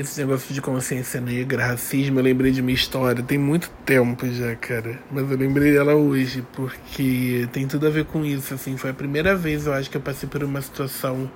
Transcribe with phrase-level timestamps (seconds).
[0.00, 4.56] Esse negócio de consciência negra, racismo, eu lembrei de uma história, tem muito tempo já,
[4.56, 4.98] cara.
[5.10, 8.78] Mas eu lembrei dela hoje, porque tem tudo a ver com isso, assim.
[8.78, 11.30] Foi a primeira vez, eu acho, que eu passei por uma situação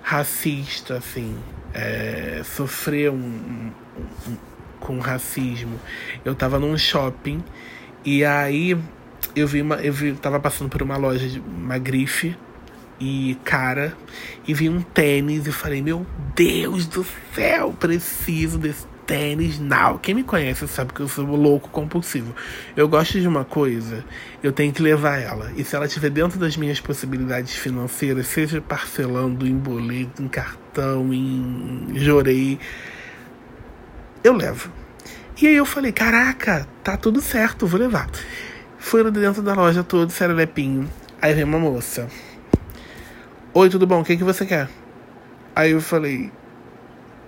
[0.00, 1.36] racista, assim.
[1.74, 3.72] É, sofrer um, um,
[4.26, 4.36] um,
[4.80, 5.78] com racismo.
[6.24, 7.44] Eu tava num shopping
[8.02, 8.78] e aí
[9.36, 9.74] eu vi uma.
[9.74, 12.34] Eu vi, tava passando por uma loja de uma grife
[13.00, 13.96] e cara
[14.46, 19.98] e vi um tênis e falei, meu Deus do céu, preciso desse tênis now.
[19.98, 22.34] Quem me conhece sabe que eu sou louco compulsivo.
[22.76, 24.04] Eu gosto de uma coisa,
[24.42, 25.50] eu tenho que levar ela.
[25.56, 31.12] E se ela estiver dentro das minhas possibilidades financeiras, seja parcelando em boleto, em cartão,
[31.12, 32.58] em jorei,
[34.22, 34.70] eu levo.
[35.40, 38.10] E aí eu falei, caraca, tá tudo certo, vou levar.
[38.76, 40.88] Fui dentro da loja todo, serelepinho.
[41.22, 42.08] Aí vem uma moça.
[43.60, 44.02] Oi, tudo bom?
[44.02, 44.68] O que, que você quer?
[45.52, 46.30] Aí eu falei,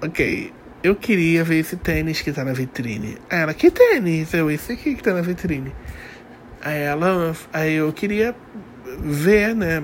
[0.00, 3.18] ok, eu queria ver esse tênis que tá na vitrine.
[3.28, 4.32] Aí ela, que tênis?
[4.32, 5.74] Eu, esse aqui que tá na vitrine.
[6.60, 8.36] Aí ela, aí eu queria
[9.00, 9.82] ver, né?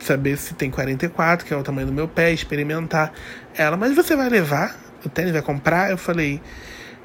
[0.00, 3.14] Saber se tem 44, que é o tamanho do meu pé, experimentar.
[3.56, 4.76] Ela, mas você vai levar?
[5.02, 5.90] O tênis vai comprar?
[5.90, 6.42] Eu falei,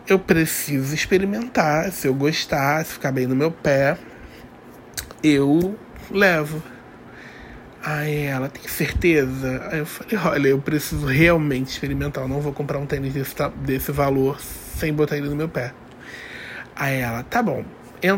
[0.06, 1.94] eu preciso experimentar.
[1.94, 3.98] Se eu gostar, se ficar bem no meu pé,
[5.24, 5.80] eu
[6.12, 6.75] levo.
[7.86, 9.70] Aí ela, tem certeza?
[9.72, 12.24] Aí eu falei, olha, eu preciso realmente experimentar.
[12.24, 15.72] Eu não vou comprar um tênis desse, desse valor sem botar ele no meu pé.
[16.76, 17.64] Aí ela, tá bom,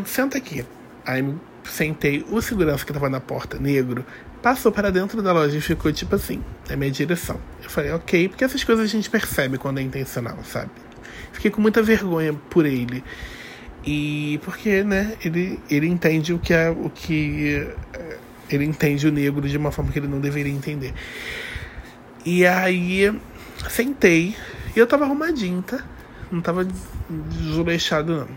[0.06, 0.64] senta aqui.
[1.04, 4.06] Aí me sentei, o segurança que tava na porta, negro,
[4.42, 7.38] passou para dentro da loja e ficou tipo assim, na minha direção.
[7.62, 10.70] Eu falei, ok, porque essas coisas a gente percebe quando é intencional, sabe?
[11.30, 13.04] Fiquei com muita vergonha por ele.
[13.84, 17.68] E porque, né, ele, ele entende o que é o que
[18.50, 20.94] ele entende o negro de uma forma que ele não deveria entender.
[22.24, 23.12] E aí
[23.68, 24.36] sentei
[24.74, 25.84] e eu tava arrumadinho, tá?
[26.30, 26.66] Não tava
[27.08, 28.28] desleixado, não.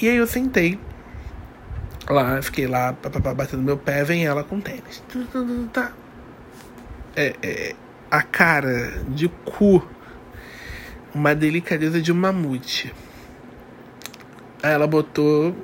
[0.00, 0.78] E aí eu sentei
[2.08, 2.92] lá, fiquei lá
[3.34, 5.02] batendo meu pé, vem ela com tênis.
[5.72, 5.92] Tá.
[7.16, 7.74] É, é,
[8.10, 9.86] a cara de cu,
[11.14, 12.92] uma delicadeza de um mamute.
[14.62, 15.56] Aí ela botou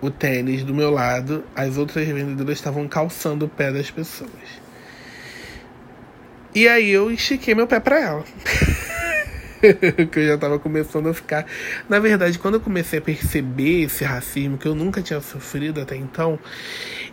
[0.00, 4.30] o tênis do meu lado, as outras vendedoras estavam calçando o pé das pessoas.
[6.54, 8.24] E aí eu estiquei meu pé para ela.
[10.10, 11.46] que eu já tava começando a ficar.
[11.88, 15.96] Na verdade, quando eu comecei a perceber esse racismo que eu nunca tinha sofrido até
[15.96, 16.38] então,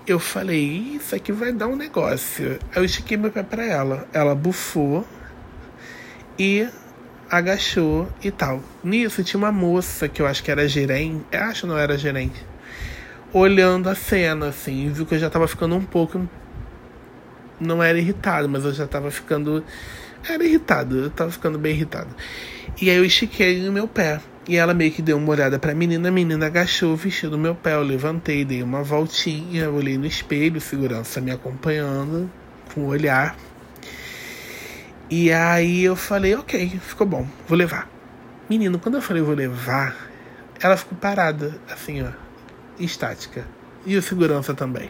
[0.05, 2.59] eu falei: Isso aqui vai dar um negócio.
[2.75, 4.07] Eu estiquei meu pé para ela.
[4.13, 5.05] Ela bufou
[6.37, 6.67] e
[7.29, 8.61] agachou e tal.
[8.83, 11.25] Nisso tinha uma moça que eu acho que era gerente.
[11.31, 12.54] Eu acho que não era gerente
[13.35, 16.27] olhando a cena, assim, viu que eu já tava ficando um pouco.
[17.59, 19.63] Não era irritado, mas eu já tava ficando.
[20.27, 22.07] Era irritado, eu tava ficando bem irritado.
[22.81, 24.21] E aí eu estiquei no meu pé.
[24.47, 27.37] E ela meio que deu uma olhada pra menina, a menina agachou o vestido do
[27.37, 27.73] meu pé.
[27.73, 32.29] Eu levantei, dei uma voltinha, olhei no espelho, segurança me acompanhando
[32.73, 33.35] com o olhar.
[35.09, 37.89] E aí eu falei, ok, ficou bom, vou levar.
[38.49, 39.95] Menino, quando eu falei vou levar,
[40.61, 42.24] ela ficou parada, assim, ó
[42.79, 43.45] estática.
[43.85, 44.89] E o segurança também.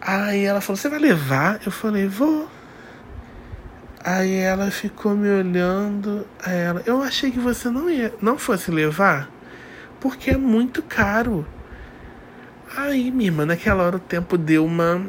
[0.00, 1.60] Aí ela falou: Você vai levar?
[1.64, 2.48] Eu falei: Vou.
[4.04, 6.26] Aí ela ficou me olhando.
[6.44, 9.30] Aí ela, eu achei que você não ia, não fosse levar,
[10.00, 11.46] porque é muito caro.
[12.76, 15.06] Aí, minha irmã, naquela hora o tempo deu uma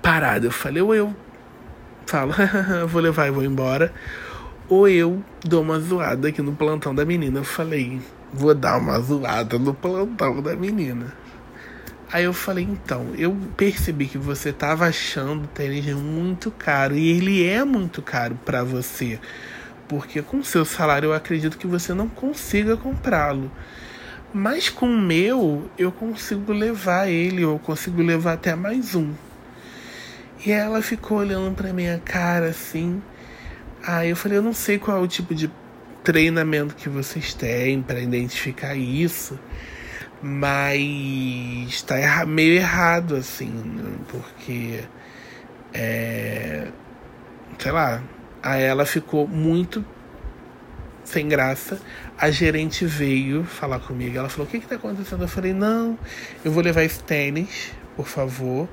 [0.00, 0.46] parada.
[0.46, 1.14] Eu falei: ou eu
[2.06, 2.32] falo,
[2.88, 3.92] vou levar e vou embora,
[4.70, 7.40] ou eu dou uma zoada aqui no plantão da menina.
[7.40, 8.00] Eu falei:
[8.32, 11.12] vou dar uma zoada no plantão da menina.
[12.12, 17.10] Aí eu falei, então, eu percebi que você estava achando o tênis muito caro e
[17.10, 19.18] ele é muito caro para você,
[19.88, 23.50] porque com seu salário eu acredito que você não consiga comprá-lo.
[24.34, 29.12] Mas com o meu, eu consigo levar ele, eu consigo levar até mais um.
[30.44, 33.02] E ela ficou olhando para minha cara assim.
[33.86, 35.50] Aí eu falei, eu não sei qual é o tipo de
[36.02, 39.38] treinamento que vocês têm para identificar isso,
[40.20, 40.80] mas
[41.68, 43.92] está erra meio errado, assim, né?
[44.08, 44.80] porque,
[45.72, 46.68] é,
[47.58, 48.02] sei lá,
[48.42, 49.84] a ela ficou muito
[51.04, 51.80] sem graça.
[52.18, 54.16] A gerente veio falar comigo.
[54.16, 55.22] Ela falou: O que está acontecendo?
[55.22, 55.98] Eu falei: Não,
[56.44, 58.68] eu vou levar esse tênis, por favor.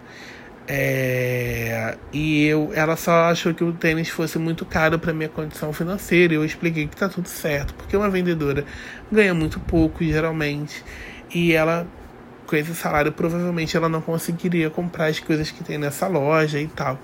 [0.71, 5.74] É, e eu, ela só achou que o tênis fosse muito caro para minha condição
[5.74, 6.36] financeira.
[6.36, 8.63] Eu expliquei que tá tudo certo, porque uma vendedora
[9.12, 10.83] ganha muito pouco geralmente,
[11.33, 11.88] e ela
[12.45, 16.68] com esse salário provavelmente ela não conseguiria comprar as coisas que tem nessa loja e
[16.68, 17.00] tal.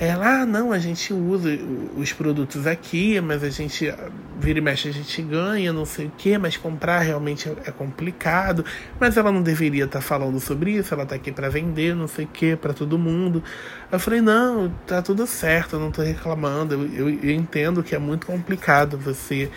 [0.00, 1.50] Ela, ah, não, a gente usa
[1.96, 3.92] os produtos aqui, mas a gente
[4.38, 8.64] vira e mexe, a gente ganha, não sei o que, mas comprar realmente é complicado.
[8.98, 12.08] Mas ela não deveria estar tá falando sobre isso, ela está aqui para vender, não
[12.08, 13.44] sei o que, para todo mundo.
[13.90, 16.74] Eu falei, não, tá tudo certo, eu não estou reclamando.
[16.74, 19.50] Eu, eu, eu entendo que é muito complicado você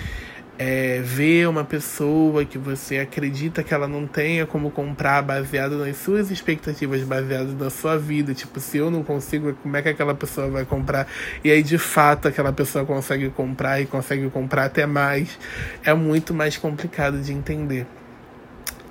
[0.57, 5.98] é, ver uma pessoa que você acredita que ela não tenha como comprar baseado nas
[5.98, 8.34] suas expectativas, baseado na sua vida.
[8.34, 11.07] Tipo, se eu não consigo, como é que aquela pessoa vai comprar?
[11.44, 15.38] E aí, de fato, aquela pessoa consegue comprar e consegue comprar até mais.
[15.84, 17.86] É muito mais complicado de entender.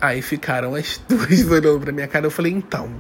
[0.01, 2.27] Aí ficaram as duas olhando pra minha cara.
[2.27, 2.91] Eu falei, então,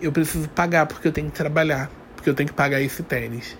[0.00, 3.54] eu preciso pagar porque eu tenho que trabalhar, porque eu tenho que pagar esse tênis.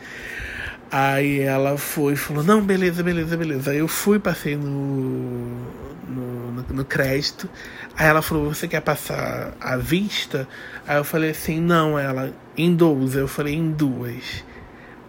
[0.90, 3.70] Aí ela foi e falou, não, beleza, beleza, beleza.
[3.70, 5.66] Aí eu fui, passei no,
[6.08, 7.48] no, no, no crédito.
[7.96, 10.48] Aí ela falou, você quer passar à vista?
[10.86, 13.18] Aí eu falei assim, não, ela, em 12.
[13.18, 14.44] Eu falei, em duas.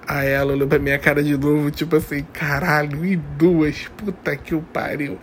[0.05, 4.55] Aí ela olhou pra minha cara de novo, tipo assim, caralho, e duas, puta que
[4.55, 5.19] o pariu.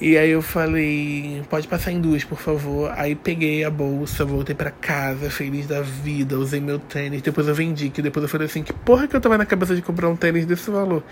[0.00, 2.92] E aí eu falei, pode passar em duas, por favor.
[2.96, 7.54] Aí peguei a bolsa, voltei para casa, feliz da vida, usei meu tênis, depois eu
[7.54, 10.08] vendi, que depois eu falei assim, que porra que eu tava na cabeça de comprar
[10.08, 11.02] um tênis desse valor.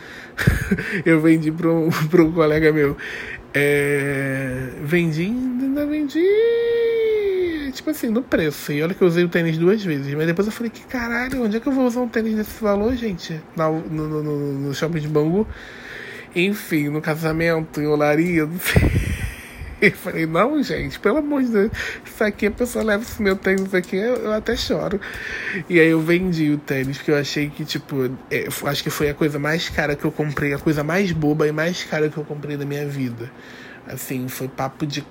[1.04, 2.96] eu vendi pra um, pra um colega meu.
[3.54, 6.22] É, vendi, ainda vendi
[7.72, 8.72] tipo assim, no preço.
[8.72, 10.12] E olha que eu usei o tênis duas vezes.
[10.14, 12.62] Mas depois eu falei, que caralho, onde é que eu vou usar um tênis desse
[12.62, 13.40] valor, gente?
[13.56, 15.46] No, no, no, no shopping de Bangu.
[16.34, 19.18] Enfim, no casamento, em olaria, não sei.
[19.80, 21.70] Eu falei, não, gente, pelo amor de Deus,
[22.04, 25.00] isso aqui a pessoa leva esse meu tênis aqui, eu, eu, até choro.
[25.68, 29.08] E aí eu vendi o tênis, porque eu achei que, tipo, é, acho que foi
[29.08, 32.18] a coisa mais cara que eu comprei, a coisa mais boba e mais cara que
[32.18, 33.30] eu comprei da minha vida.
[33.86, 35.06] Assim, foi papo de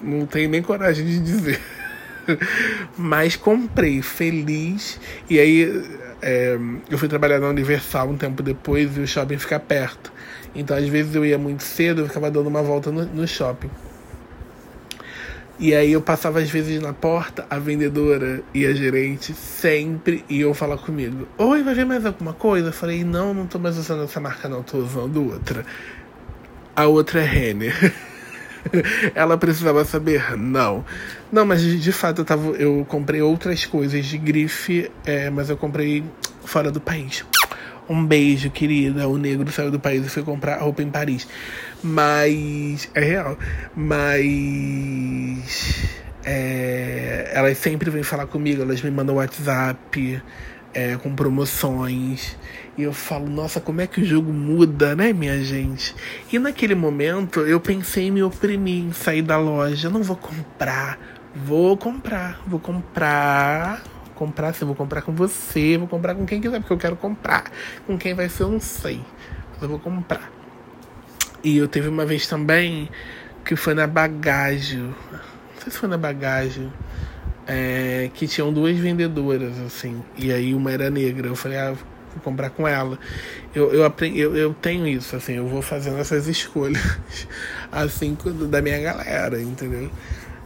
[0.00, 1.60] não tenho nem coragem de dizer.
[2.96, 5.00] Mas comprei, feliz.
[5.28, 5.84] E aí
[6.22, 6.58] é,
[6.90, 10.12] eu fui trabalhar na Universal um tempo depois e o shopping fica perto.
[10.54, 13.70] Então às vezes eu ia muito cedo, eu ficava dando uma volta no, no shopping.
[15.58, 20.52] E aí eu passava às vezes na porta, a vendedora e a gerente sempre iam
[20.52, 21.26] falar comigo.
[21.38, 22.68] Oi, vai ver mais alguma coisa?
[22.68, 25.64] Eu falei, não, não tô mais usando essa marca não, tô usando outra.
[26.74, 27.94] A outra é Renner.
[29.14, 30.36] Ela precisava saber?
[30.36, 30.84] Não.
[31.30, 35.56] Não, mas de, fato eu, tava, eu comprei outras coisas de grife, é, mas eu
[35.56, 36.04] comprei
[36.44, 37.24] fora do país.
[37.88, 39.08] Um beijo, querida.
[39.08, 41.28] O negro saiu do país e foi comprar roupa em Paris.
[41.82, 42.88] Mas.
[42.94, 43.38] É real.
[43.74, 44.24] Mas.
[46.24, 50.20] É, elas sempre vêm falar comigo, elas me mandam WhatsApp
[50.76, 52.36] é, com promoções.
[52.76, 55.96] E eu falo, nossa, como é que o jogo muda, né, minha gente?
[56.30, 59.88] E naquele momento eu pensei em me oprimir, em sair da loja.
[59.88, 60.98] Não vou comprar,
[61.34, 63.82] vou comprar, vou comprar.
[64.14, 67.44] Comprar, sim, vou comprar com você, vou comprar com quem quiser, porque eu quero comprar.
[67.86, 69.00] Com quem vai ser, eu não sei.
[69.52, 70.30] Mas eu vou comprar.
[71.42, 72.88] E eu teve uma vez também
[73.44, 74.94] que foi na bagagem.
[75.12, 76.70] Não sei se foi na bagagem
[77.46, 81.28] é, que tinham duas vendedoras, assim, e aí uma era negra.
[81.28, 82.98] Eu falei, ah, vou comprar com ela.
[83.54, 86.98] Eu, eu, aprendi, eu, eu tenho isso, assim, eu vou fazendo essas escolhas,
[87.70, 88.16] assim,
[88.50, 89.90] da minha galera, entendeu?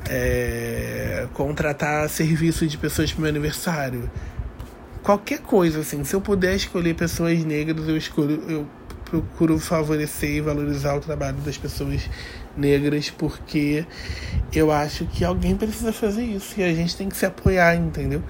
[0.08, 4.11] É, contratar serviço de pessoas para meu aniversário.
[5.02, 8.66] Qualquer coisa, assim, se eu puder escolher pessoas negras, eu escolho, eu
[9.04, 12.11] procuro favorecer e valorizar o trabalho das pessoas negras,
[13.11, 13.85] porque
[14.52, 18.23] eu acho que alguém precisa fazer isso e a gente tem que se apoiar, entendeu?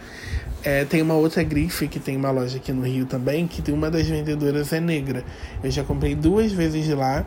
[0.62, 3.74] É, tem uma outra grife que tem uma loja aqui no Rio também, que tem
[3.74, 5.24] uma das vendedoras é negra.
[5.62, 7.24] Eu já comprei duas vezes lá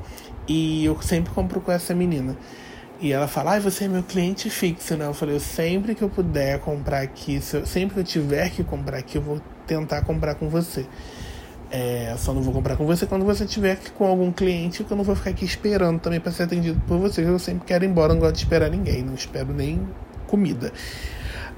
[0.48, 2.38] e eu sempre compro com essa menina.
[3.02, 5.06] E ela fala, ah, você é meu cliente fixo, né?
[5.08, 9.00] Eu falei, eu sempre que eu puder comprar aqui, sempre que eu tiver que comprar
[9.00, 10.86] aqui, eu vou tentar comprar com você.
[11.76, 14.96] É, só não vou comprar com você quando você tiver com algum cliente, que eu
[14.96, 17.26] não vou ficar aqui esperando também para ser atendido por você.
[17.26, 19.82] Eu sempre quero ir embora, não gosto de esperar ninguém, não espero nem
[20.28, 20.72] comida.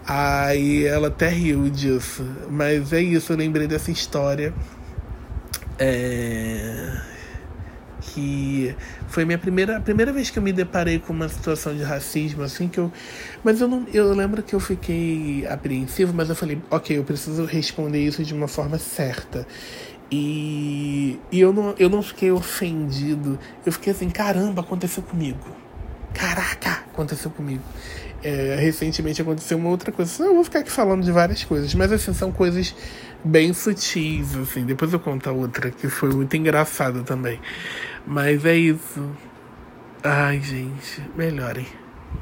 [0.07, 2.25] Aí ela até riu disso.
[2.49, 4.53] Mas é isso, eu lembrei dessa história.
[5.77, 6.97] É...
[8.13, 8.73] Que
[9.09, 12.41] foi minha primeira, a primeira vez que eu me deparei com uma situação de racismo,
[12.43, 12.89] assim que eu.
[13.43, 13.85] Mas eu não.
[13.93, 18.33] Eu lembro que eu fiquei apreensivo, mas eu falei, ok, eu preciso responder isso de
[18.33, 19.45] uma forma certa.
[20.11, 23.39] E, e eu, não, eu não fiquei ofendido.
[23.65, 25.45] Eu fiquei assim, caramba, aconteceu comigo.
[26.13, 27.63] Caraca, aconteceu comigo.
[28.23, 30.23] É, recentemente aconteceu uma outra coisa.
[30.23, 32.75] Eu vou ficar aqui falando de várias coisas, mas assim, são coisas
[33.23, 34.65] bem sutis, assim.
[34.65, 37.39] Depois eu conto a outra, que foi muito engraçada também.
[38.05, 39.11] Mas é isso.
[40.03, 41.67] Ai, gente, melhorem.